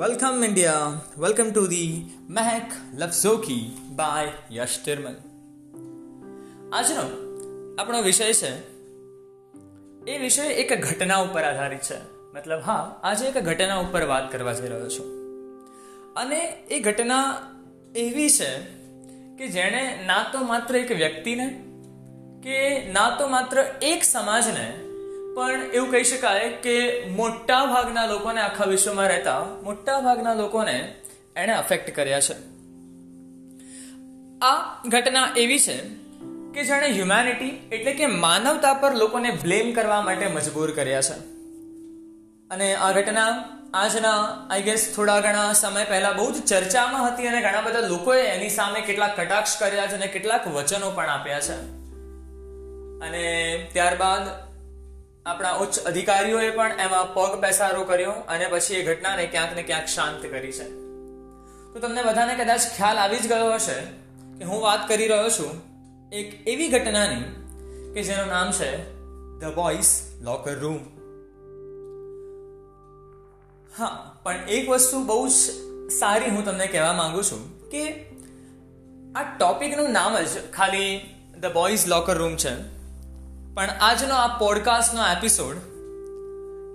[0.00, 1.02] Welcome, India.
[1.14, 3.58] Welcome to the Mehak Lafzoki
[3.96, 5.16] by Yash Tirman.
[6.72, 7.02] આજનો
[7.78, 8.52] આપણો વિષય છે
[10.06, 11.98] એ વિષય એક ઘટના ઉપર આધારિત છે
[12.34, 15.08] મતલબ હા આજે એક ઘટના ઉપર વાત કરવા જઈ રહ્યો છું
[16.16, 16.40] અને
[16.70, 17.26] એ ઘટના
[17.96, 18.50] એવી છે
[19.38, 21.46] કે જેણે ના તો માત્ર એક વ્યક્તિને
[22.42, 22.58] કે
[22.92, 24.66] ના તો માત્ર એક સમાજને
[25.40, 30.94] પણ એવું કહી શકાય કે મોટા ભાગના લોકોને આખા વિશ્વમાં રહેતા મોટા ભાગના લોકોને
[31.36, 32.32] એણે અફેક્ટ કર્યા છે.
[34.38, 35.76] આ ઘટના એવી છે
[36.54, 41.18] કે જેણે હ્યુમેનિટી એટલે કે માનવતા પર લોકોને બ્લેમ કરવા માટે મજબૂર કર્યા છે.
[42.50, 47.40] અને આ ઘટના આજના આઈ ગેસ થોડા ઘણા સમય પહેલા બહુ જ ચર્ચામાં હતી અને
[47.40, 51.54] ઘણા બધા લોકોએ એની સામે કેટલાક કટાક્ષ કર્યા છે અને કેટલાક વચનો પણ આપ્યા છે.
[53.00, 54.49] અને ત્યારબાદ
[55.26, 59.86] આપણા ઉચ્ચ અધિકારીઓએ પણ એમાં પગ પેસારો કર્યો અને પછી એ ઘટનાને ક્યાંક ને ક્યાંક
[59.86, 60.64] શાંત કરી છે.
[61.72, 63.74] તો તમને બધાને કદાચ ખ્યાલ આવી જ ગયો હશે
[64.38, 65.60] કે હું વાત કરી રહ્યો છું
[66.12, 67.24] એક એવી ઘટનાની
[67.94, 68.70] કે જેનું નામ છે
[69.40, 70.80] ધ બોયઝ લોકર રૂમ
[73.78, 75.30] હા, પણ એક વસ્તુ બહુ જ
[75.90, 77.84] સારી હું તમને કહેવા માંગુ છું કે
[79.16, 81.00] આ ટોપિકનું નામ જ ખાલી
[81.40, 82.79] ધ બોયઝ લોકર રૂમ છે.
[83.60, 85.56] પણ આજનો આ પોડકાસ્ટનો એપિસોડ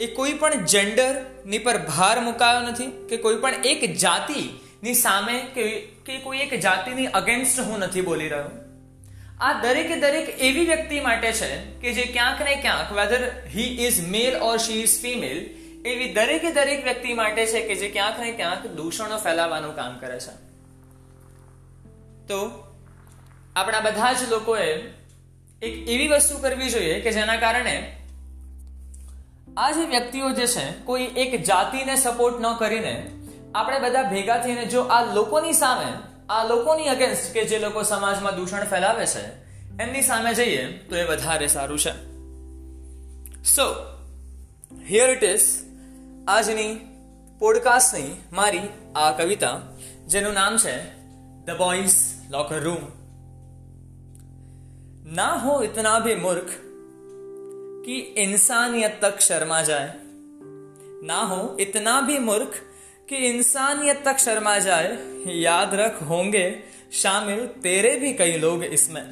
[0.01, 5.79] એ કોઈ પણ જેન્ડરની પર ભાર મુકાયો નથી કે કોઈ પણ એક જાતિની સામે કે
[6.05, 8.49] કે કોઈ એક જાતિની અગેન્સ્ટ હું નથી બોલી રહ્યો.
[9.39, 14.07] આ દરેકે દરેક એવી વ્યક્તિ માટે છે કે જે ક્યાંક ને ક્યાંક whether he is
[14.07, 15.37] male or she is female
[15.87, 20.19] એવી દરેકે દરેક વ્યક્તિ માટે છે કે જે ક્યાંક ને ક્યાંક દૂષણો ફેલાવવાનું કામ કરે
[20.19, 20.35] છે.
[22.27, 22.67] તો
[23.55, 25.04] આપણા બધા જ લોકોએ
[25.65, 27.75] એક એવી વસ્તુ કરવી જોઈએ કે જેના કારણે
[29.57, 32.95] આ જે વ્યક્તિઓ જે છે, કોઈ એક જાતિને સપોર્ટ ન કરીને
[33.55, 35.89] આપણે બધા ભેગા થઈને જો આ લોકોની સામે,
[36.29, 39.23] આ લોકોની અગેન્સ્ટ કે જે લોકો સમાજમાં દૂષણ ફેલાવે છે,
[39.83, 41.93] એમની સામે જઈએ તો એ વધારે સારું છે.
[43.43, 43.65] સો
[44.89, 45.47] હિયર ઇટ ઇઝ
[46.27, 46.73] આજની
[47.39, 49.55] પોડકાસ્ટની મારી આ કવિતા,
[50.07, 50.75] જેનું નામ છે
[51.45, 51.95] ધ બોયઝ
[52.31, 53.04] લોકર રૂમ
[55.07, 56.61] ना हो इतना भी मूर्ख
[57.85, 59.93] कि इंसानियत तक शर्मा जाए।
[61.03, 62.51] ना हो इतना भी मूर्ख
[63.09, 69.05] कि इंसानियत तक शर्मा जाए। याद रख, होंगे शामिल तेरे भी कई लोग इसमें।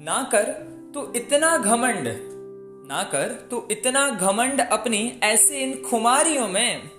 [0.00, 0.42] ना कर
[0.94, 2.08] तू इतना घमंड,
[2.88, 6.90] ना कर तू इतना घमंड अपनी ऐसी इन खुमारियों में।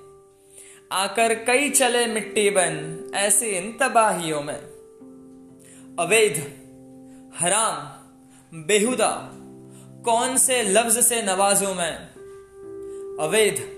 [0.92, 4.59] आकर कई चले मिट्टी बन ऐसी इन तबाहियों में।
[6.00, 6.66] अवैध
[7.36, 7.98] हराम
[8.62, 9.32] बेहुदा,
[10.06, 11.98] कौन से लफ्ज से नवाजूं मैं?
[13.24, 13.70] अवैध,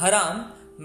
[0.00, 0.38] हराम,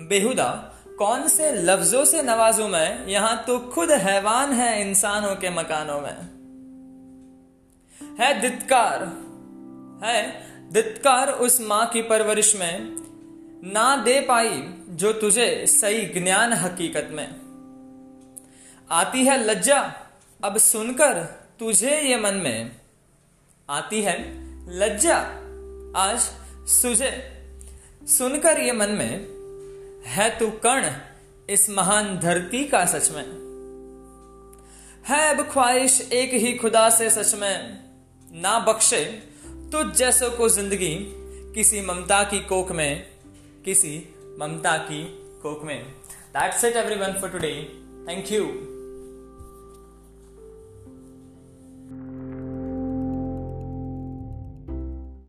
[0.08, 3.08] बेहुदा, कौन से लफ्जों से नवाजूं मैं?
[3.08, 6.38] यहाँ तो खुद हैवान है इंसानों के मकानों में।
[8.20, 9.04] है दित्कार
[10.04, 12.96] है दित्कार उस माँ की परवरिश में,
[13.74, 17.28] ना दे पाई जो तुझे सही ज्ञान हकीकत में।
[18.92, 19.94] आती है लज्जा,
[20.44, 22.72] अब सुनकर तुझे ये मन में
[23.70, 24.14] आती है,
[24.70, 25.18] लज्जा।
[25.98, 26.20] आज
[26.72, 27.12] सुझे
[28.08, 30.86] सुनकर ये मन में है तू कण
[31.50, 33.24] इस महान धरती का सच में।
[35.08, 37.84] है अब ख्वाहिश एक ही खुदा से सच में,
[38.34, 39.04] ना बख्शे
[39.72, 40.96] तुझ जैसों को ज़िंदगी,
[41.56, 43.04] किसी ममता की कोख में,
[43.66, 43.98] किसी
[44.40, 45.04] ममता की
[45.44, 45.84] कोख में।
[46.34, 47.54] That's it everyone for today
[48.08, 48.46] thank you